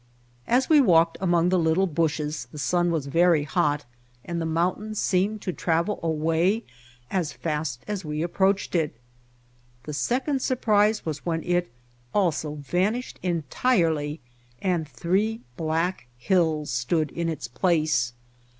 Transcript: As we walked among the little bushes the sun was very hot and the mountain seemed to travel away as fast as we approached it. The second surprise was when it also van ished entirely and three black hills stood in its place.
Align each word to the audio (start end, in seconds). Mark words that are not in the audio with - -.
As 0.47 0.67
we 0.67 0.81
walked 0.81 1.19
among 1.21 1.49
the 1.49 1.59
little 1.59 1.85
bushes 1.85 2.47
the 2.51 2.57
sun 2.57 2.89
was 2.89 3.05
very 3.05 3.43
hot 3.43 3.85
and 4.25 4.41
the 4.41 4.47
mountain 4.47 4.95
seemed 4.95 5.43
to 5.43 5.53
travel 5.53 5.99
away 6.01 6.63
as 7.11 7.33
fast 7.33 7.83
as 7.87 8.03
we 8.03 8.23
approached 8.23 8.73
it. 8.73 8.95
The 9.83 9.93
second 9.93 10.41
surprise 10.41 11.05
was 11.05 11.23
when 11.23 11.43
it 11.43 11.71
also 12.15 12.55
van 12.55 12.95
ished 12.95 13.17
entirely 13.21 14.19
and 14.59 14.87
three 14.89 15.41
black 15.55 16.07
hills 16.17 16.71
stood 16.71 17.11
in 17.11 17.29
its 17.29 17.47
place. 17.47 18.13